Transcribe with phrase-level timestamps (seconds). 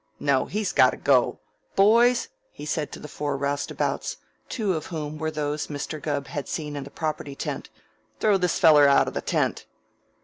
[0.19, 1.37] No, he's got to go.
[1.75, 4.17] Boys," he said to the four roustabouts,
[4.49, 6.01] two of whom were those Mr.
[6.01, 7.69] Gubb had seen in the property tent,
[8.19, 9.67] "throw this feller out of the tent."